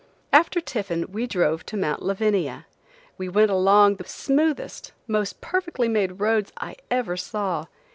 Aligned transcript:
After 0.33 0.59
tiffin 0.59 1.11
we 1.11 1.27
drove 1.27 1.63
to 1.67 1.77
mount 1.77 2.01
Lavania. 2.01 2.65
We 3.19 3.29
went 3.29 3.51
along 3.51 3.97
the 3.97 4.03
smoothest, 4.07 4.93
most 5.07 5.41
perfectly 5.41 5.87
made 5.87 6.19
roads 6.19 6.51
I 6.57 6.77
ever 6.89 7.15
saw. 7.15 7.65